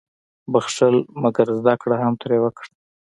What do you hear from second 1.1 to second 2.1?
مګر زده کړه